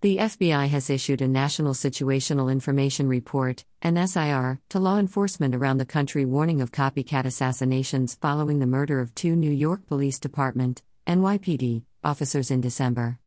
The 0.00 0.18
FBI 0.18 0.68
has 0.68 0.90
issued 0.90 1.22
a 1.22 1.26
National 1.26 1.74
Situational 1.74 2.52
Information 2.52 3.08
Report, 3.08 3.64
NSIR, 3.82 4.60
to 4.68 4.78
law 4.78 4.96
enforcement 4.96 5.56
around 5.56 5.78
the 5.78 5.84
country 5.84 6.24
warning 6.24 6.60
of 6.60 6.70
copycat 6.70 7.24
assassinations 7.24 8.14
following 8.14 8.60
the 8.60 8.66
murder 8.66 9.00
of 9.00 9.12
two 9.16 9.34
New 9.34 9.50
York 9.50 9.88
Police 9.88 10.20
Department, 10.20 10.84
NYPD, 11.08 11.82
officers 12.04 12.52
in 12.52 12.60
December. 12.60 13.18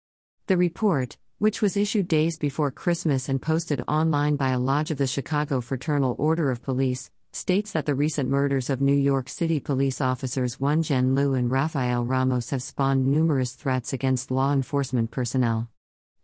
The 0.47 0.55
report, 0.55 1.17
which 1.39 1.61
was 1.61 1.75
issued 1.75 2.07
days 2.07 2.37
before 2.37 2.71
Christmas 2.71 3.27
and 3.27 3.41
posted 3.41 3.83
online 3.85 4.37
by 4.37 4.51
a 4.51 4.59
lodge 4.59 4.91
of 4.91 4.97
the 4.97 5.07
Chicago 5.07 5.59
Fraternal 5.59 6.15
Order 6.17 6.51
of 6.51 6.63
Police, 6.63 7.11
states 7.33 7.73
that 7.73 7.85
the 7.85 7.95
recent 7.95 8.29
murders 8.29 8.69
of 8.69 8.79
New 8.79 8.95
York 8.95 9.27
City 9.27 9.59
police 9.59 9.99
officers 9.99 10.55
Wenjian 10.55 11.17
Liu 11.17 11.33
and 11.33 11.51
Rafael 11.51 12.05
Ramos 12.05 12.51
have 12.51 12.63
spawned 12.63 13.07
numerous 13.07 13.55
threats 13.55 13.91
against 13.91 14.31
law 14.31 14.53
enforcement 14.53 15.11
personnel. 15.11 15.70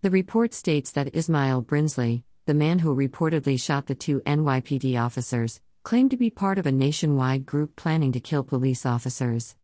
The 0.04 0.12
report 0.12 0.54
states 0.54 0.92
that 0.92 1.16
Ismail 1.16 1.64
Brinsley, 1.64 2.22
the 2.46 2.54
man 2.54 2.80
who 2.80 2.96
reportedly 2.96 3.60
shot 3.60 3.88
the 3.88 3.96
two 3.96 4.22
NYPD 4.28 4.96
officers, 4.96 5.60
claimed 5.82 6.12
to 6.12 6.18
be 6.18 6.30
part 6.30 6.60
of 6.60 6.68
a 6.68 6.72
nationwide 6.72 7.48
group 7.48 7.76
planning 7.76 8.12
to 8.12 8.20
kill 8.20 8.44
police 8.44 8.86
officers. 8.86 9.56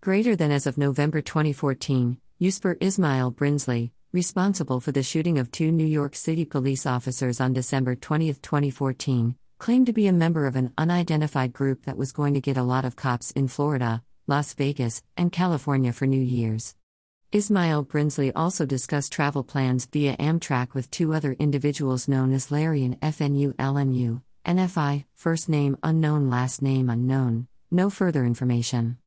Greater 0.00 0.34
than 0.34 0.50
as 0.50 0.66
of 0.66 0.78
November 0.78 1.20
2014, 1.20 2.18
Yusfer 2.40 2.76
Ismail 2.80 3.30
Brinsley, 3.30 3.92
responsible 4.10 4.80
for 4.80 4.90
the 4.90 5.04
shooting 5.04 5.38
of 5.38 5.52
two 5.52 5.70
New 5.70 5.86
York 5.86 6.16
City 6.16 6.44
police 6.44 6.84
officers 6.84 7.40
on 7.40 7.52
December 7.52 7.94
20, 7.94 8.34
2014, 8.34 9.36
claimed 9.60 9.86
to 9.86 9.92
be 9.92 10.08
a 10.08 10.12
member 10.12 10.46
of 10.46 10.56
an 10.56 10.72
unidentified 10.76 11.52
group 11.52 11.84
that 11.84 11.96
was 11.96 12.10
going 12.10 12.34
to 12.34 12.40
get 12.40 12.56
a 12.56 12.64
lot 12.64 12.84
of 12.84 12.96
cops 12.96 13.30
in 13.30 13.46
Florida, 13.46 14.02
Las 14.26 14.54
Vegas, 14.54 15.04
and 15.16 15.30
California 15.30 15.92
for 15.92 16.08
New 16.08 16.20
Year's. 16.20 16.74
Ismail 17.32 17.84
Brinsley 17.86 18.30
also 18.36 18.66
discussed 18.66 19.10
travel 19.10 19.42
plans 19.42 19.86
via 19.86 20.18
Amtrak 20.18 20.74
with 20.74 20.90
two 20.90 21.14
other 21.14 21.32
individuals 21.32 22.06
known 22.06 22.30
as 22.30 22.50
Larry 22.50 22.84
and 22.84 23.00
FNU 23.00 23.54
LNU, 23.54 24.20
NFI, 24.44 25.06
first 25.14 25.48
name 25.48 25.78
unknown, 25.82 26.28
last 26.28 26.60
name 26.60 26.90
unknown, 26.90 27.46
no 27.70 27.88
further 27.88 28.26
information. 28.26 28.98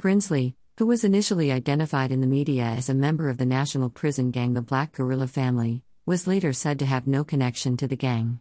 Brinsley, 0.00 0.54
who 0.78 0.86
was 0.86 1.02
initially 1.02 1.50
identified 1.50 2.12
in 2.12 2.20
the 2.20 2.28
media 2.28 2.62
as 2.62 2.88
a 2.88 2.94
member 2.94 3.28
of 3.28 3.38
the 3.38 3.46
national 3.46 3.90
prison 3.90 4.30
gang 4.30 4.54
the 4.54 4.62
Black 4.62 4.92
Guerrilla 4.92 5.26
Family, 5.26 5.82
was 6.06 6.28
later 6.28 6.52
said 6.52 6.78
to 6.78 6.86
have 6.86 7.08
no 7.08 7.24
connection 7.24 7.76
to 7.78 7.88
the 7.88 7.96
gang. 7.96 8.38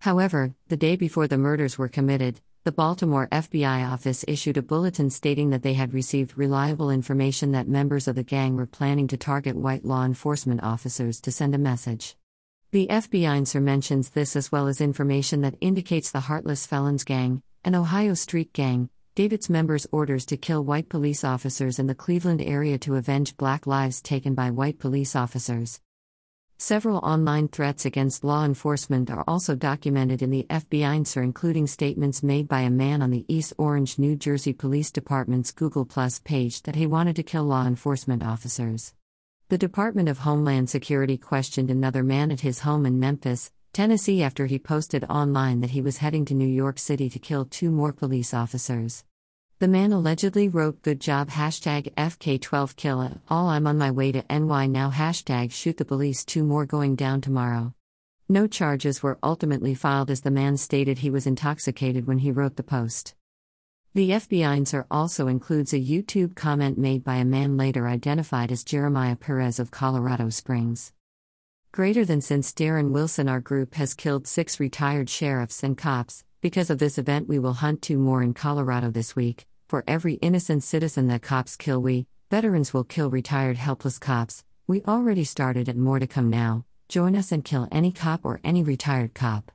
However, 0.00 0.54
the 0.68 0.76
day 0.76 0.96
before 0.96 1.26
the 1.26 1.38
murders 1.38 1.78
were 1.78 1.88
committed, 1.88 2.42
the 2.64 2.70
Baltimore 2.70 3.26
FBI 3.32 3.90
office 3.90 4.24
issued 4.28 4.56
a 4.56 4.62
bulletin 4.62 5.10
stating 5.10 5.50
that 5.50 5.64
they 5.64 5.74
had 5.74 5.92
received 5.92 6.38
reliable 6.38 6.90
information 6.90 7.50
that 7.50 7.66
members 7.66 8.06
of 8.06 8.14
the 8.14 8.22
gang 8.22 8.54
were 8.54 8.66
planning 8.66 9.08
to 9.08 9.16
target 9.16 9.56
white 9.56 9.84
law 9.84 10.04
enforcement 10.04 10.62
officers 10.62 11.20
to 11.22 11.32
send 11.32 11.56
a 11.56 11.58
message. 11.58 12.16
The 12.70 12.86
FBI 12.86 13.40
NSIR 13.40 13.62
mentions 13.62 14.10
this 14.10 14.36
as 14.36 14.52
well 14.52 14.68
as 14.68 14.80
information 14.80 15.40
that 15.40 15.56
indicates 15.60 16.12
the 16.12 16.20
Heartless 16.20 16.64
Felons 16.64 17.02
Gang, 17.02 17.42
an 17.64 17.74
Ohio 17.74 18.14
street 18.14 18.52
gang, 18.52 18.90
gave 19.16 19.32
its 19.32 19.50
members 19.50 19.88
orders 19.90 20.24
to 20.26 20.36
kill 20.36 20.62
white 20.62 20.88
police 20.88 21.24
officers 21.24 21.80
in 21.80 21.88
the 21.88 21.96
Cleveland 21.96 22.40
area 22.40 22.78
to 22.78 22.94
avenge 22.94 23.36
black 23.36 23.66
lives 23.66 24.00
taken 24.00 24.36
by 24.36 24.52
white 24.52 24.78
police 24.78 25.16
officers. 25.16 25.80
Several 26.64 26.98
online 26.98 27.48
threats 27.48 27.84
against 27.86 28.22
law 28.22 28.44
enforcement 28.44 29.10
are 29.10 29.24
also 29.26 29.56
documented 29.56 30.22
in 30.22 30.30
the 30.30 30.46
FBI 30.48 31.00
NSIR, 31.00 31.24
including 31.24 31.66
statements 31.66 32.22
made 32.22 32.46
by 32.46 32.60
a 32.60 32.70
man 32.70 33.02
on 33.02 33.10
the 33.10 33.24
East 33.26 33.52
Orange, 33.58 33.98
New 33.98 34.14
Jersey 34.14 34.52
Police 34.52 34.92
Department's 34.92 35.50
Google 35.50 35.84
Plus 35.84 36.20
page 36.20 36.62
that 36.62 36.76
he 36.76 36.86
wanted 36.86 37.16
to 37.16 37.24
kill 37.24 37.42
law 37.42 37.66
enforcement 37.66 38.22
officers. 38.22 38.94
The 39.48 39.58
Department 39.58 40.08
of 40.08 40.18
Homeland 40.18 40.70
Security 40.70 41.18
questioned 41.18 41.68
another 41.68 42.04
man 42.04 42.30
at 42.30 42.42
his 42.42 42.60
home 42.60 42.86
in 42.86 43.00
Memphis, 43.00 43.50
Tennessee, 43.72 44.22
after 44.22 44.46
he 44.46 44.60
posted 44.60 45.02
online 45.10 45.62
that 45.62 45.70
he 45.70 45.82
was 45.82 45.96
heading 45.96 46.24
to 46.26 46.34
New 46.34 46.46
York 46.46 46.78
City 46.78 47.10
to 47.10 47.18
kill 47.18 47.44
two 47.44 47.72
more 47.72 47.92
police 47.92 48.32
officers. 48.32 49.02
The 49.62 49.68
man 49.68 49.92
allegedly 49.92 50.48
wrote 50.48 50.82
good 50.82 51.00
job 51.00 51.30
hashtag 51.30 51.94
#fk12killa." 51.94 53.20
all 53.28 53.46
I'm 53.46 53.68
on 53.68 53.78
my 53.78 53.92
way 53.92 54.10
to 54.10 54.24
NY 54.28 54.66
now 54.66 54.90
hashtag 54.90 55.52
shoot 55.52 55.76
the 55.76 55.84
police 55.84 56.24
two 56.24 56.42
more 56.42 56.66
going 56.66 56.96
down 56.96 57.20
tomorrow. 57.20 57.72
No 58.28 58.48
charges 58.48 59.04
were 59.04 59.20
ultimately 59.22 59.72
filed 59.76 60.10
as 60.10 60.22
the 60.22 60.32
man 60.32 60.56
stated 60.56 60.98
he 60.98 61.10
was 61.10 61.28
intoxicated 61.28 62.08
when 62.08 62.18
he 62.18 62.32
wrote 62.32 62.56
the 62.56 62.64
post. 62.64 63.14
The 63.94 64.10
FBI 64.10 64.62
NSIR 64.62 64.86
also 64.90 65.28
includes 65.28 65.72
a 65.72 65.78
YouTube 65.78 66.34
comment 66.34 66.76
made 66.76 67.04
by 67.04 67.18
a 67.18 67.24
man 67.24 67.56
later 67.56 67.86
identified 67.86 68.50
as 68.50 68.64
Jeremiah 68.64 69.14
Perez 69.14 69.60
of 69.60 69.70
Colorado 69.70 70.28
Springs. 70.30 70.92
Greater 71.70 72.04
than 72.04 72.20
since 72.20 72.52
Darren 72.52 72.90
Wilson, 72.90 73.28
our 73.28 73.40
group 73.40 73.74
has 73.74 73.94
killed 73.94 74.26
six 74.26 74.58
retired 74.58 75.08
sheriffs 75.08 75.62
and 75.62 75.78
cops. 75.78 76.24
Because 76.40 76.68
of 76.68 76.80
this 76.80 76.98
event, 76.98 77.28
we 77.28 77.38
will 77.38 77.52
hunt 77.52 77.80
two 77.80 77.96
more 77.96 78.24
in 78.24 78.34
Colorado 78.34 78.90
this 78.90 79.14
week. 79.14 79.46
For 79.72 79.84
every 79.88 80.16
innocent 80.16 80.62
citizen 80.64 81.06
that 81.06 81.22
cops 81.22 81.56
kill, 81.56 81.80
we, 81.80 82.06
veterans, 82.30 82.74
will 82.74 82.84
kill 82.84 83.08
retired 83.08 83.56
helpless 83.56 83.98
cops. 83.98 84.44
We 84.66 84.82
already 84.82 85.24
started 85.24 85.66
and 85.66 85.80
more 85.80 85.98
to 85.98 86.06
come 86.06 86.28
now. 86.28 86.66
Join 86.90 87.16
us 87.16 87.32
and 87.32 87.42
kill 87.42 87.68
any 87.72 87.90
cop 87.90 88.26
or 88.26 88.38
any 88.44 88.62
retired 88.62 89.14
cop. 89.14 89.50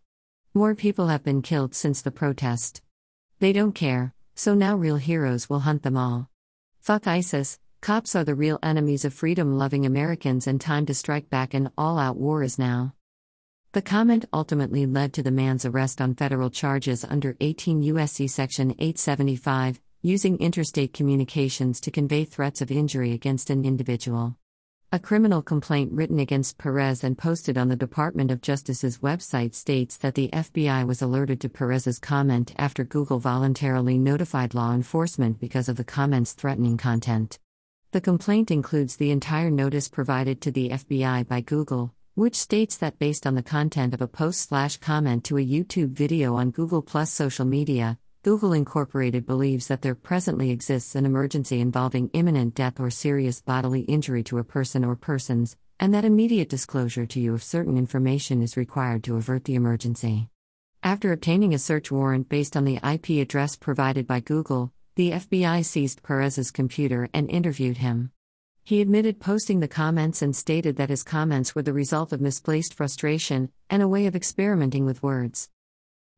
More 0.56 0.74
people 0.74 1.10
have 1.10 1.24
been 1.24 1.44
killed 1.44 1.76
since 1.76 2.02
the 2.02 2.10
protest. 2.10 2.82
They 3.38 3.54
don't 3.54 3.74
care, 3.74 4.16
so 4.34 4.56
now 4.56 4.76
real 4.76 4.96
heroes 4.96 5.52
will 5.52 5.60
hunt 5.60 5.84
them 5.84 5.96
all. 5.96 6.32
Fuck 6.80 7.06
ISIS, 7.06 7.60
cops 7.82 8.16
are 8.16 8.24
the 8.24 8.34
real 8.34 8.58
enemies 8.64 9.06
of 9.06 9.14
freedom 9.14 9.56
loving 9.56 9.86
Americans, 9.86 10.48
and 10.48 10.60
time 10.60 10.88
to 10.88 10.96
strike 10.96 11.30
back 11.30 11.54
and 11.54 11.70
all 11.78 12.00
out 12.00 12.18
war 12.18 12.42
is 12.42 12.58
now. 12.58 12.96
The 13.74 13.84
comment 13.84 14.26
ultimately 14.34 14.88
led 14.88 15.14
to 15.14 15.22
the 15.22 15.30
man's 15.30 15.64
arrest 15.64 16.02
on 16.02 16.16
federal 16.16 16.50
charges 16.50 17.06
under 17.06 17.38
18 17.40 17.84
U.S.C. 17.84 18.26
Section 18.28 18.72
875, 18.80 19.80
using 20.08 20.38
interstate 20.38 20.94
communications 20.94 21.82
to 21.82 21.92
convey 21.92 22.24
threats 22.24 22.62
of 22.62 22.72
injury 22.72 23.12
against 23.12 23.50
an 23.50 23.66
individual. 23.66 24.38
A 24.90 25.00
criminal 25.00 25.42
complaint 25.42 25.92
written 25.92 26.18
against 26.18 26.58
Perez 26.58 27.04
and 27.04 27.18
posted 27.18 27.58
on 27.58 27.68
the 27.68 27.76
Department 27.76 28.32
of 28.32 28.40
Justice's 28.40 29.00
website 29.00 29.54
states 29.54 29.98
that 29.98 30.16
the 30.16 30.30
FBI 30.30 30.88
was 30.88 31.02
alerted 31.02 31.42
to 31.42 31.50
Perez's 31.50 32.00
comment 32.00 32.54
after 32.58 32.86
Google 32.86 33.20
voluntarily 33.20 33.98
notified 33.98 34.54
law 34.54 34.74
enforcement 34.74 35.42
because 35.42 35.68
of 35.68 35.76
the 35.76 35.84
comment's 35.84 36.32
threatening 36.32 36.78
content. 36.78 37.38
The 37.92 38.00
complaint 38.00 38.50
includes 38.50 38.96
the 38.96 39.12
entire 39.12 39.52
notice 39.52 39.90
provided 39.90 40.40
to 40.40 40.52
the 40.52 40.70
FBI 40.70 41.28
by 41.28 41.42
Google, 41.42 41.94
which 42.16 42.36
states 42.36 42.78
that 42.78 42.98
based 42.98 43.28
on 43.28 43.36
the 43.36 43.44
content 43.44 43.94
of 43.94 44.02
a 44.02 44.08
post 44.08 44.48
slash 44.48 44.78
comment 44.78 45.26
to 45.26 45.38
a 45.38 45.46
YouTube 45.46 45.90
video 45.90 46.36
on 46.36 46.52
Google 46.52 46.82
Plus 46.82 47.12
social 47.12 47.46
media, 47.46 48.00
Google 48.24 48.52
Incorporated 48.52 49.26
believes 49.26 49.68
that 49.68 49.82
there 49.82 49.96
presently 49.96 50.50
exists 50.50 50.96
an 50.96 51.06
emergency 51.06 51.62
involving 51.62 52.10
imminent 52.14 52.56
death 52.56 52.80
or 52.80 52.90
serious 52.90 53.42
bodily 53.42 53.82
injury 53.82 54.24
to 54.24 54.40
a 54.40 54.44
person 54.44 54.84
or 54.84 54.96
persons, 54.96 55.56
and 55.80 55.94
that 55.94 56.04
immediate 56.04 56.50
disclosure 56.50 57.06
to 57.06 57.20
you 57.20 57.34
of 57.34 57.44
certain 57.44 57.78
information 57.78 58.42
is 58.42 58.58
required 58.58 59.04
to 59.04 59.16
avert 59.16 59.46
the 59.46 59.56
emergency. 59.56 60.30
After 60.84 61.12
obtaining 61.12 61.54
a 61.54 61.60
search 61.60 61.92
warrant 61.92 62.28
based 62.28 62.58
on 62.58 62.66
the 62.66 62.80
IP 62.84 63.22
address 63.22 63.56
provided 63.56 64.08
by 64.08 64.20
Google, 64.20 64.74
the 64.96 65.12
FBI 65.12 65.64
seized 65.64 66.02
Perez's 66.02 66.52
computer 66.52 67.08
and 67.14 67.30
interviewed 67.30 67.78
him. 67.78 68.12
He 68.64 68.82
admitted 68.82 69.20
posting 69.20 69.60
the 69.60 69.68
comments 69.68 70.22
and 70.22 70.36
stated 70.36 70.76
that 70.76 70.90
his 70.90 71.04
comments 71.04 71.56
were 71.56 71.62
the 71.62 71.72
result 71.72 72.12
of 72.12 72.20
misplaced 72.20 72.74
frustration 72.74 73.52
and 73.70 73.82
a 73.82 73.88
way 73.88 74.08
of 74.08 74.16
experimenting 74.16 74.86
with 74.86 75.04
words. 75.04 75.50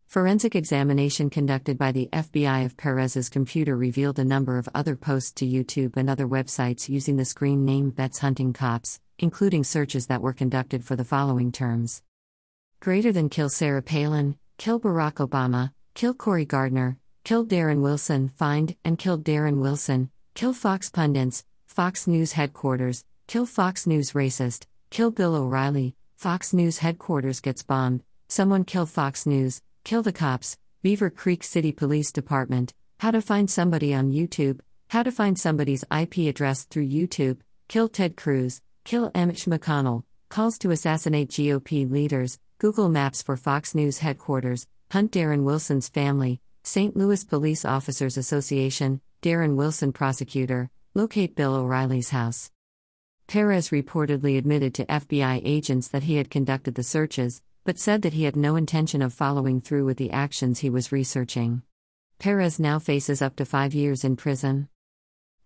Forensic 0.10 0.56
examination 0.56 1.30
conducted 1.30 1.78
by 1.78 1.92
the 1.92 2.10
FBI 2.12 2.66
of 2.66 2.76
Perez's 2.76 3.30
computer 3.30 3.78
revealed 3.78 4.18
a 4.18 4.26
number 4.26 4.58
of 4.58 4.68
other 4.74 4.96
posts 4.96 5.32
to 5.34 5.46
YouTube 5.46 5.98
and 5.98 6.10
other 6.10 6.28
websites 6.28 6.90
using 6.90 7.18
the 7.18 7.26
screen 7.26 7.64
name 7.64 7.92
Vets 7.92 8.18
Hunting 8.18 8.52
Cops, 8.52 9.00
including 9.20 9.64
searches 9.64 10.08
that 10.08 10.24
were 10.24 10.34
conducted 10.34 10.84
for 10.84 10.96
the 10.96 11.06
following 11.06 11.52
terms. 11.52 12.02
Greater 12.80 13.12
than 13.12 13.30
kill 13.30 13.50
Sarah 13.50 13.84
Palin, 13.84 14.36
kill 14.58 14.80
Barack 14.80 15.24
Obama, 15.24 15.74
kill 15.94 16.16
Cory 16.16 16.44
Gardner, 16.44 16.98
kill 17.24 17.46
Darren 17.46 17.84
Wilson, 17.84 18.30
find 18.30 18.76
and 18.84 18.98
kill 18.98 19.20
Darren 19.20 19.62
Wilson, 19.62 20.10
kill 20.34 20.54
Fox 20.54 20.90
Pundits, 20.90 21.46
Fox 21.68 22.08
News 22.08 22.32
headquarters, 22.32 23.06
kill 23.28 23.46
Fox 23.46 23.86
News 23.86 24.14
racist, 24.14 24.66
kill 24.90 25.12
Bill 25.12 25.36
O'Reilly, 25.36 25.94
Fox 26.16 26.52
News 26.52 26.80
headquarters 26.80 27.42
gets 27.42 27.62
bombed, 27.62 28.02
someone 28.28 28.64
kill 28.64 28.88
Fox 28.88 29.28
News, 29.28 29.62
Kill 29.84 30.04
the 30.04 30.12
Cops, 30.12 30.58
Beaver 30.84 31.10
Creek 31.10 31.44
City 31.44 31.72
Police 31.72 32.12
Department, 32.12 32.74
How 33.00 33.12
to 33.12 33.22
Find 33.22 33.50
Somebody 33.50 33.94
on 33.94 34.12
YouTube, 34.12 34.60
How 34.90 35.04
to 35.04 35.12
Find 35.12 35.40
Somebody's 35.40 35.84
IP 35.92 36.30
Address 36.30 36.66
through 36.66 36.88
YouTube, 36.88 37.40
Kill 37.68 37.88
Ted 37.90 38.16
Cruz, 38.16 38.62
Kill 38.84 39.12
Mitch 39.16 39.46
McConnell, 39.46 40.04
Calls 40.30 40.58
to 40.60 40.72
Assassinate 40.72 41.30
GOP 41.30 41.90
Leaders, 41.90 42.40
Google 42.60 42.90
Maps 42.90 43.24
for 43.24 43.36
Fox 43.36 43.74
News 43.74 44.00
Headquarters, 44.00 44.68
Hunt 44.92 45.12
Darren 45.12 45.44
Wilson's 45.44 45.90
Family, 45.90 46.42
St. 46.64 46.96
Louis 46.96 47.24
Police 47.24 47.66
Officers 47.66 48.18
Association, 48.18 49.02
Darren 49.22 49.56
Wilson 49.56 49.92
Prosecutor, 49.92 50.70
Locate 50.94 51.36
Bill 51.36 51.56
O'Reilly's 51.56 52.10
House. 52.10 52.52
Perez 53.28 53.70
reportedly 53.70 54.38
admitted 54.38 54.74
to 54.74 54.86
FBI 54.86 55.42
agents 55.46 55.88
that 55.90 56.04
he 56.04 56.16
had 56.16 56.30
conducted 56.30 56.76
the 56.76 56.84
searches, 56.84 57.42
but 57.64 57.80
said 57.80 58.02
that 58.02 58.14
he 58.14 58.24
had 58.24 58.36
no 58.36 58.56
intention 58.56 59.02
of 59.02 59.14
following 59.14 59.62
through 59.62 59.86
with 59.86 59.98
the 59.98 60.12
actions 60.12 60.60
he 60.60 60.70
was 60.70 60.92
researching. 60.92 61.62
Perez 62.20 62.60
now 62.60 62.80
faces 62.80 63.22
up 63.22 63.36
to 63.38 63.46
five 63.46 63.74
years 63.74 64.04
in 64.04 64.16
prison. 64.16 64.68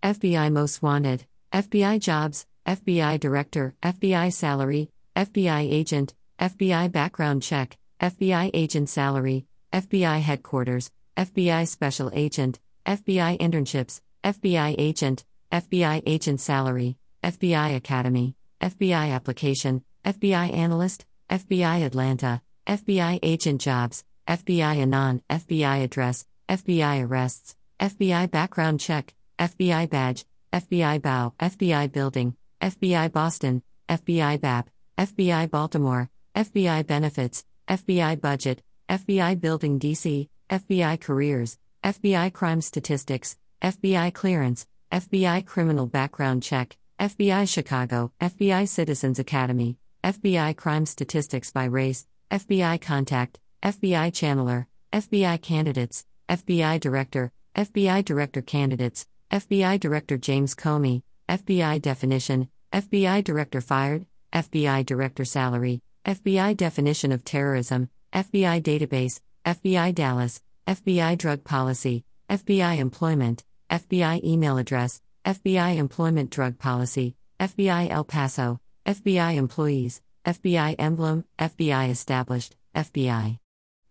FBI 0.02 0.52
Most 0.52 0.82
Wanted, 0.82 1.26
FBI 1.52 2.00
Jobs, 2.00 2.46
FBI 2.66 3.20
Director, 3.20 3.76
FBI 3.84 4.34
Salary, 4.34 4.90
FBI 5.16 5.72
Agent, 5.72 6.14
FBI 6.40 6.92
Background 6.92 7.44
Check, 7.44 7.78
FBI 8.00 8.50
Agent 8.54 8.90
Salary, 8.90 9.46
FBI 9.72 10.20
Headquarters, 10.20 10.92
FBI 11.16 11.68
Special 11.68 12.10
Agent, 12.14 12.60
FBI 12.86 13.40
Internships, 13.40 14.02
FBI 14.24 14.76
Agent, 14.78 15.26
FBI 15.52 16.02
Agent 16.06 16.42
Salary, 16.42 16.98
FBI 17.24 17.76
Academy, 17.76 18.36
FBI 18.60 19.12
Application, 19.12 19.84
FBI 20.04 20.54
Analyst, 20.54 21.06
FBI 21.30 21.86
Atlanta, 21.86 22.42
FBI 22.68 23.20
Agent 23.24 23.62
Jobs, 23.62 24.04
FBI 24.28 24.78
Anon, 24.82 25.22
FBI 25.30 25.84
Address, 25.84 26.26
FBI 26.48 27.04
Arrests, 27.06 27.56
FBI 27.80 28.30
Background 28.30 28.80
Check, 28.80 29.14
FBI 29.40 29.90
Badge, 29.90 30.26
FBI 30.52 31.02
Bow, 31.02 31.34
FBI 31.40 31.92
Building, 31.92 32.36
FBI 32.62 33.12
Boston, 33.12 33.62
FBI 33.90 34.40
BAP, 34.40 34.70
FBI 34.98 35.50
Baltimore, 35.50 36.10
FBI 36.36 36.86
Benefits, 36.86 37.46
FBI 37.68 38.20
Budget, 38.22 38.62
FBI 38.90 39.40
Building 39.40 39.80
DC, 39.80 40.30
FBI 40.50 41.00
Careers, 41.00 41.58
FBI 41.84 42.32
Crime 42.32 42.62
Statistics, 42.62 43.38
FBI 43.62 44.14
Clearance, 44.14 44.68
FBI 44.92 45.46
Criminal 45.46 45.88
Background 45.88 46.44
Check, 46.44 46.78
FBI 47.00 47.50
Chicago, 47.50 48.12
FBI 48.22 48.68
Citizens 48.68 49.20
Academy, 49.20 49.78
FBI 50.04 50.58
Crime 50.58 50.86
Statistics 50.86 51.50
by 51.52 51.64
Race, 51.64 52.06
FBI 52.30 52.82
Contact, 52.82 53.40
FBI 53.64 54.12
Channeler, 54.12 54.66
FBI 54.92 55.42
Candidates, 55.42 56.06
FBI 56.28 56.78
Director, 56.82 57.32
FBI 57.56 58.04
Director 58.04 58.42
Candidates, 58.42 59.08
FBI 59.32 59.80
Director 59.80 60.18
James 60.18 60.56
Comey, 60.56 61.04
FBI 61.30 61.82
Definition, 61.82 62.50
FBI 62.74 63.24
Director 63.24 63.62
Fired, 63.62 64.06
FBI 64.34 64.86
Director 64.86 65.24
Salary, 65.24 65.82
FBI 66.06 66.58
Definition 66.58 67.14
of 67.14 67.24
Terrorism, 67.24 67.90
FBI 68.12 68.62
Database, 68.62 69.22
FBI 69.46 69.96
Dallas, 69.96 70.42
FBI 70.68 71.18
Drug 71.18 71.46
Policy, 71.46 72.04
FBI 72.30 72.78
Employment, 72.78 73.46
FBI 73.70 74.22
email 74.22 74.58
address, 74.58 75.02
FBI 75.24 75.78
Employment 75.78 76.30
Drug 76.30 76.60
Policy, 76.60 77.16
FBI 77.40 77.90
El 77.90 78.04
Paso, 78.04 78.60
FBI 78.86 79.36
Employees, 79.38 80.02
FBI 80.26 80.76
Emblem, 80.78 81.24
FBI 81.40 81.90
Established, 81.90 82.58
FBI 82.76 83.40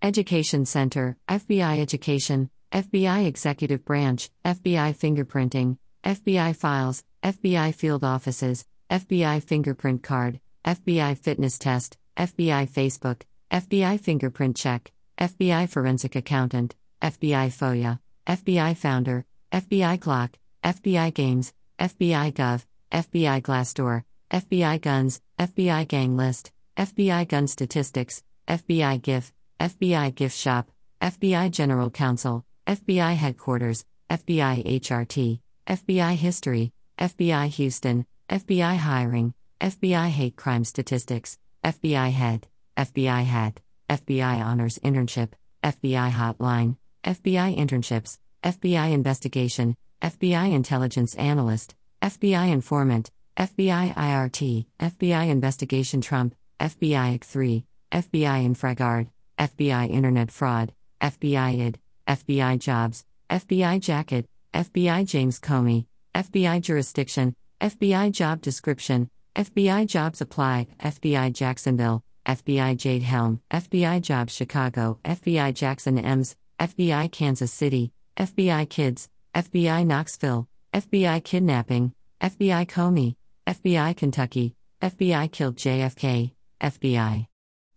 Education 0.02 0.66
Center, 0.66 1.16
FBI 1.28 1.78
Education, 1.78 2.50
FBI 2.72 3.26
Executive 3.26 3.84
Branch, 3.86 4.30
FBI 4.44 4.94
Fingerprinting, 4.94 5.78
FBI 6.04 6.54
Files, 6.54 7.04
FBI 7.22 7.74
Field 7.74 8.04
Offices, 8.04 8.66
FBI 8.90 9.42
Fingerprint 9.42 10.02
Card, 10.02 10.40
FBI 10.64 11.16
Fitness 11.16 11.58
Test, 11.58 11.96
FBI 12.16 12.68
Facebook, 12.68 13.22
FBI 13.50 13.98
Fingerprint 13.98 14.56
Check, 14.56 14.92
FBI 15.18 15.70
Forensic 15.70 16.16
Accountant, 16.16 16.74
FBI 17.00 17.48
FOIA, 17.48 17.98
FBI 18.26 18.76
Founder, 18.76 19.24
FBI 19.52 19.98
Glock, 19.98 20.34
FBI 20.62 21.14
Games, 21.14 21.54
FBI 21.78 22.34
Gov, 22.34 22.66
FBI 22.92 23.40
Glassdoor, 23.40 24.04
FBI 24.32 24.80
Guns, 24.80 25.20
FBI 25.38 25.86
Gang 25.86 26.16
List, 26.16 26.52
FBI 26.78 27.28
Gun 27.28 27.46
Statistics, 27.46 28.22
FBI 28.48 29.02
GIF, 29.02 29.30
FBI 29.60 30.14
Gift 30.14 30.34
Shop, 30.34 30.70
FBI 31.02 31.50
General 31.50 31.90
Counsel, 31.90 32.42
FBI 32.66 33.14
Headquarters, 33.14 33.84
FBI 34.08 34.64
HRT, 34.64 35.38
FBI 35.66 36.14
History, 36.14 36.72
FBI 36.98 37.48
Houston, 37.48 38.06
FBI 38.30 38.76
Hiring, 38.76 39.34
FBI 39.60 40.08
Hate 40.08 40.34
Crime 40.36 40.64
Statistics, 40.64 41.36
FBI 41.62 42.10
Head, 42.10 42.46
FBI 42.74 43.24
Head, 43.24 43.60
FBI 43.90 44.42
Honors 44.42 44.78
Internship, 44.78 45.32
FBI 45.62 46.10
Hotline, 46.10 46.78
FBI 47.04 47.54
Internships, 47.54 48.16
FBI 48.42 48.92
Investigation, 48.92 49.76
FBI 50.00 50.52
Intelligence 50.54 51.14
Analyst, 51.16 51.74
FBI 52.00 52.50
Informant, 52.50 53.10
FBI 53.36 53.94
IRT, 53.94 54.66
FBI 54.78 55.28
Investigation 55.28 56.00
Trump, 56.00 56.34
FBI 56.60 57.18
IC3, 57.18 57.64
FBI 57.90 58.44
InfraGard, 58.46 59.08
FBI 59.38 59.90
Internet 59.90 60.30
Fraud, 60.30 60.72
FBI 61.00 61.66
ID, 61.66 61.78
FBI 62.06 62.58
Jobs, 62.58 63.04
FBI 63.30 63.80
Jacket, 63.80 64.26
FBI 64.52 65.06
James 65.06 65.40
Comey, 65.40 65.86
FBI 66.14 66.60
Jurisdiction, 66.60 67.34
FBI 67.60 68.12
Job 68.12 68.42
Description, 68.42 69.08
FBI 69.34 69.86
Jobs 69.86 70.20
Apply, 70.20 70.66
FBI 70.80 71.32
Jacksonville, 71.32 72.04
FBI 72.26 72.76
Jade 72.76 73.02
Helm, 73.02 73.40
FBI 73.50 74.02
Jobs 74.02 74.34
Chicago, 74.34 74.98
FBI 75.04 75.54
Jackson 75.54 75.98
Ems, 75.98 76.36
FBI 76.60 77.10
Kansas 77.10 77.50
City, 77.50 77.92
FBI 78.16 78.68
Kids, 78.68 79.08
FBI 79.34 79.86
Knoxville, 79.86 80.46
FBI 80.74 81.24
Kidnapping, 81.24 81.92
FBI 82.20 82.68
Comey, 82.68 83.16
FBI 83.46 83.96
Kentucky, 83.96 84.54
FBI 84.80 85.30
Killed 85.32 85.56
JFK, 85.56 86.30
FBI 86.60 87.26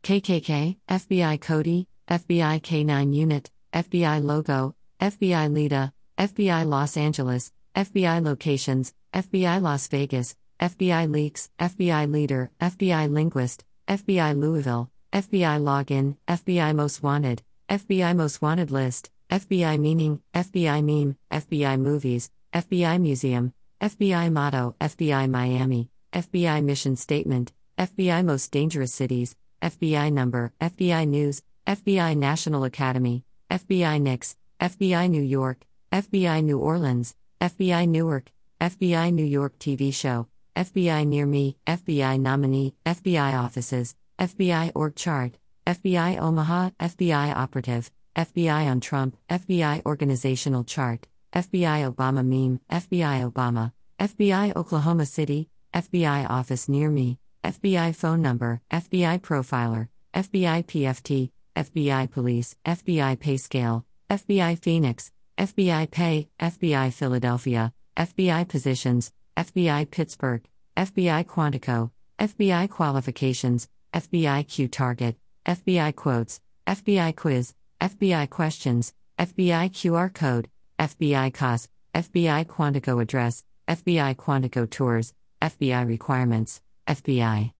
KKK, 0.03 0.77
FBI 0.87 1.41
Cody, 1.41 1.87
FBI 2.07 2.61
K9 2.61 3.15
Unit, 3.15 3.49
FBI 3.73 4.23
Logo, 4.23 4.75
FBI 5.01 5.51
Lida, 5.51 5.91
FBI 6.19 6.67
Los 6.67 6.95
Angeles, 6.97 7.51
FBI 7.75 8.23
Locations, 8.23 8.93
FBI 9.11 9.59
Las 9.59 9.87
Vegas, 9.87 10.35
FBI 10.59 11.09
Leaks, 11.09 11.49
FBI 11.59 12.11
Leader, 12.11 12.51
FBI 12.61 13.09
Linguist, 13.09 13.65
FBI 13.87 14.37
Louisville, 14.37 14.91
FBI 15.11 15.59
Login, 15.59 16.15
FBI 16.27 16.75
Most 16.75 17.01
Wanted, 17.01 17.41
FBI 17.67 18.15
Most 18.15 18.39
Wanted 18.39 18.69
List, 18.69 19.09
FBI 19.31 19.79
Meaning, 19.79 20.21
FBI 20.35 20.83
Meme, 20.83 21.17
FBI 21.31 21.79
Movies, 21.79 22.29
FBI 22.53 23.01
Museum, 23.01 23.51
FBI 23.81 24.31
Motto, 24.31 24.75
FBI 24.79 25.29
Miami, 25.29 25.89
FBI 26.13 26.63
Mission 26.63 26.95
Statement, 26.95 27.51
FBI 27.77 28.23
Most 28.23 28.51
Dangerous 28.51 28.93
Cities, 28.93 29.35
FBI 29.61 30.13
Number, 30.13 30.53
FBI 30.61 31.05
News, 31.07 31.41
FBI 31.67 32.15
National 32.15 32.63
Academy, 32.63 33.25
FBI 33.51 34.01
NICS, 34.01 34.37
FBI 34.61 35.09
New 35.09 35.21
York, 35.21 35.65
FBI 35.91 36.41
New 36.43 36.59
Orleans, 36.59 37.15
FBI 37.41 37.87
Newark, 37.87 38.31
FBI 38.61 39.13
New 39.13 39.25
York 39.25 39.59
TV 39.59 39.93
Show, 39.93 40.27
FBI 40.55 41.05
Near 41.05 41.25
Me, 41.25 41.57
FBI 41.67 42.17
Nominee, 42.17 42.73
FBI 42.85 43.37
Offices, 43.37 43.95
FBI 44.17 44.71
Org 44.73 44.95
Chart, 44.95 45.33
FBI 45.67 46.17
Omaha, 46.17 46.69
FBI 46.79 47.35
Operative, 47.35 47.91
FBI 48.15 48.71
on 48.71 48.79
Trump, 48.79 49.17
FBI 49.29 49.85
Organizational 49.85 50.63
Chart, 50.63 51.05
FBI 51.35 51.93
Obama 51.93 52.25
Meme, 52.25 52.61
FBI 52.71 53.29
Obama, 53.29 53.73
FBI 53.99 54.55
Oklahoma 54.55 55.05
City, 55.05 55.49
FBI 55.73 56.29
Office 56.29 56.69
Near 56.69 56.89
Me, 56.89 57.19
FBI 57.43 57.93
Phone 57.93 58.21
Number, 58.21 58.61
FBI 58.71 59.19
Profiler, 59.19 59.89
FBI 60.13 60.63
PFT, 60.65 61.31
FBI 61.57 62.09
Police, 62.09 62.55
FBI 62.65 63.19
Pay 63.19 63.35
Scale, 63.35 63.85
FBI 64.09 64.57
Phoenix, 64.57 65.11
FBI 65.37 65.91
Pay, 65.91 66.29
FBI 66.39 66.93
Philadelphia, 66.93 67.73
FBI 67.97 68.47
Positions, 68.47 69.11
FBI 69.35 69.91
Pittsburgh, 69.91 70.41
FBI 70.77 71.25
Quantico, 71.25 71.91
FBI 72.17 72.69
Qualifications, 72.69 73.67
FBI 73.93 74.47
Q 74.47 74.69
Target, 74.69 75.17
FBI 75.45 75.93
Quotes, 75.95 76.39
FBI 76.65 77.13
Quiz, 77.13 77.53
FBI 77.81 78.29
Questions, 78.29 78.93
FBI 79.19 79.69
QR 79.71 80.13
Code, 80.13 80.47
FBI 80.79 81.33
COS, 81.33 81.69
FBI 81.93 82.45
Quantico 82.45 83.01
Address, 83.01 83.43
FBI 83.67 84.15
Quantico 84.15 84.69
Tours, 84.69 85.13
FBI 85.41 85.87
Requirements, 85.87 86.61
FBI 86.87 87.51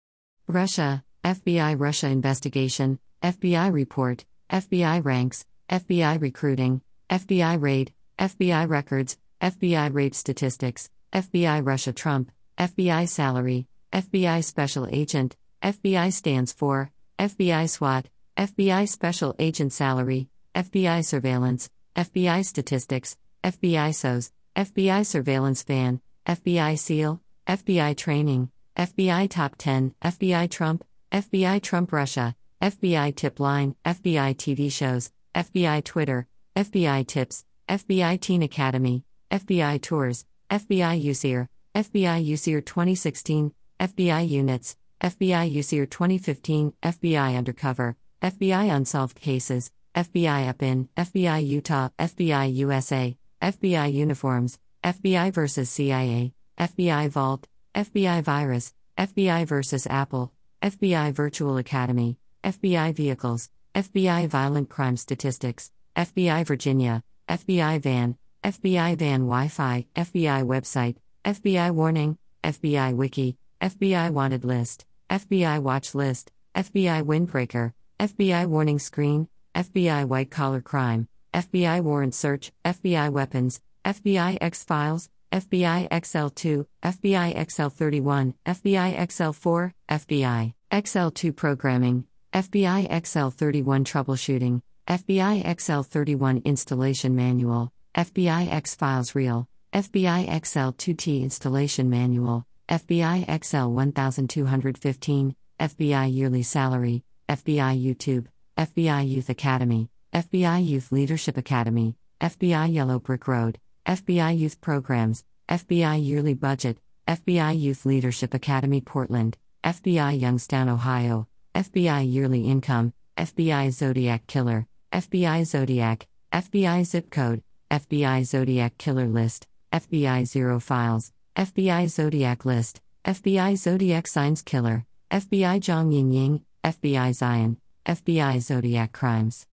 Russia, 0.47 1.03
FBI 1.23 1.79
Russia 1.79 2.07
Investigation, 2.07 2.99
FBI 3.23 3.71
Report, 3.71 4.25
FBI 4.49 5.03
Ranks, 5.03 5.45
FBI 5.69 6.21
Recruiting, 6.21 6.81
FBI 7.09 7.61
Raid, 7.61 7.93
FBI 8.19 8.69
Records, 8.69 9.17
FBI 9.41 9.93
Rape 9.93 10.13
Statistics, 10.13 10.89
FBI 11.13 11.65
Russia 11.65 11.93
Trump, 11.93 12.31
FBI 12.57 13.07
Salary, 13.07 13.67
FBI 13.91 14.43
Special 14.43 14.87
Agent, 14.91 15.35
FBI 15.63 16.11
Stands 16.11 16.51
for, 16.51 16.91
FBI 17.17 17.69
SWAT, 17.69 18.07
FBI 18.37 18.87
Special 18.87 19.33
Agent 19.39 19.71
Salary, 19.71 20.29
FBI 20.53 21.03
Surveillance, 21.03 21.69
FBI 21.95 22.43
Statistics, 22.43 23.15
FBI 23.41 23.95
SOS, 23.95 24.31
FBI 24.55 25.05
Surveillance 25.05 25.63
Van, 25.63 26.01
FBI 26.25 26.77
SEAL, 26.77 27.21
FBI 27.47 27.95
Training, 27.95 28.51
FBI 28.75 29.29
Top 29.29 29.55
10, 29.57 29.95
FBI 30.01 30.49
Trump, 30.49 30.83
FBI 31.13 31.61
Trump 31.61 31.93
Russia, 31.93 32.35
FBI 32.61 33.15
Tip 33.15 33.39
Line, 33.39 33.75
FBI 33.85 34.35
TV 34.35 34.69
Shows, 34.69 35.11
FBI 35.33 35.83
Twitter, 35.85 36.27
FBI 36.55 37.07
Tips, 37.07 37.45
FBI 37.69 38.19
Teen 38.19 38.43
Academy, 38.43 39.05
FBI 39.31 39.81
Tours, 39.81 40.25
FBI 40.49 41.01
UCR, 41.01 41.47
FBI 41.73 42.27
UCR 42.27 42.65
2016, 42.65 43.53
FBI 43.79 44.27
Units, 44.27 44.75
FBI 44.99 45.49
UCR 45.55 45.89
2015, 45.89 46.73
FBI 46.83 47.37
Undercover, 47.37 47.95
FBI 48.21 48.75
Unsolved 48.75 49.19
Cases, 49.21 49.71
FBI 49.95 50.49
Up 50.49 50.61
In, 50.61 50.89
FBI 50.97 51.47
Utah, 51.47 51.87
FBI 51.97 52.53
USA, 52.55 53.15
FBI 53.41 53.93
Uniforms, 53.93 54.59
FBI 54.83 55.31
vs. 55.31 55.69
CIA, 55.69 56.33
FBI 56.59 57.09
Vault, 57.09 57.47
FBI 57.73 58.21
Virus, 58.21 58.73
FBI 58.97 59.45
vs. 59.47 59.87
Apple, 59.89 60.33
FBI 60.61 61.13
Virtual 61.13 61.57
Academy, 61.57 62.17
FBI 62.43 62.93
Vehicles, 62.93 63.49
FBI 63.73 64.27
Violent 64.27 64.69
Crime 64.69 64.97
Statistics, 64.97 65.71
FBI 65.95 66.45
Virginia, 66.45 67.01
FBI 67.29 67.81
Van, 67.81 68.17
FBI 68.43 68.97
Van 68.97 69.21
Wi 69.21 69.47
Fi, 69.47 69.87
FBI 69.95 70.43
Website, 70.43 70.97
FBI 71.23 71.71
Warning, 71.71 72.17
FBI 72.43 72.93
Wiki, 72.93 73.37
FBI 73.61 74.11
Wanted 74.11 74.43
List, 74.43 74.85
FBI 75.09 75.59
Watch 75.59 75.95
List, 75.95 76.33
FBI 76.53 77.01
Windbreaker, 77.01 77.71
FBI 77.97 78.45
Warning 78.47 78.79
Screen, 78.79 79.29
FBI 79.55 80.05
White 80.05 80.29
Collar 80.29 80.61
Crime, 80.61 81.07
FBI 81.33 81.81
Warrant 81.81 82.13
Search, 82.13 82.51
FBI 82.65 83.09
Weapons, 83.09 83.61
FBI 83.85 84.37
X 84.41 84.65
Files, 84.65 85.09
FBI 85.31 85.89
XL2, 85.89 86.65
FBI 86.83 87.35
XL31, 87.35 88.33
FBI 88.45 88.97
XL4, 88.97 89.71
FBI 89.89 90.53
XL2 90.71 91.35
Programming, 91.35 92.05
FBI 92.33 92.89
XL31 92.89 93.85
Troubleshooting, 93.85 94.61
FBI 94.87 95.45
XL31 95.45 96.43
Installation 96.43 97.15
Manual, 97.15 97.71
FBI 97.95 98.51
X 98.51 98.75
Files 98.75 99.15
Real, 99.15 99.47
FBI 99.71 100.27
XL2T 100.27 101.21
Installation 101.21 101.89
Manual, 101.89 102.45
FBI 102.67 103.23
XL 103.41 103.69
1215, 103.69 105.35
FBI 105.59 106.13
Yearly 106.13 106.43
Salary, 106.43 107.03
FBI 107.29 107.81
YouTube, 107.81 108.27
FBI 108.57 109.09
Youth 109.09 109.29
Academy, 109.29 109.89
FBI 110.13 110.65
Youth 110.65 110.89
Leadership 110.89 111.35
Academy, 111.35 111.97
FBI 112.21 112.73
Yellow 112.73 112.99
Brick 112.99 113.27
Road, 113.27 113.59
FBI 113.85 114.37
Youth 114.37 114.61
Programs, 114.61 115.25
FBI 115.49 116.01
Yearly 116.01 116.33
Budget, 116.35 116.77
FBI 117.05 117.59
Youth 117.59 117.85
Leadership 117.85 118.33
Academy 118.33 118.79
Portland, 118.79 119.37
FBI 119.61 120.21
Youngstown, 120.21 120.69
Ohio, 120.69 121.27
FBI 121.53 122.09
Yearly 122.09 122.47
Income, 122.47 122.93
FBI 123.17 123.71
Zodiac 123.71 124.25
Killer, 124.25 124.65
FBI 124.93 125.45
Zodiac, 125.45 126.07
FBI 126.31 126.85
Zip 126.85 127.11
Code, 127.11 127.43
FBI 127.69 128.23
Zodiac 128.23 128.77
Killer 128.77 129.07
List, 129.07 129.47
FBI 129.73 130.25
Zero 130.25 130.61
Files, 130.61 131.11
FBI 131.35 131.89
Zodiac 131.89 132.45
List, 132.45 132.79
FBI 133.03 133.57
Zodiac 133.57 134.07
Signs 134.07 134.41
Killer, 134.41 134.85
FBI 135.11 135.59
Zhang 135.59 135.93
Ying 135.93 136.11
Ying, 136.13 136.45
FBI 136.63 137.13
Zion, 137.13 137.57
FBI 137.85 138.41
Zodiac 138.41 138.91
Crimes. 138.91 139.45